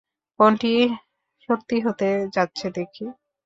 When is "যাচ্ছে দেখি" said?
2.35-3.05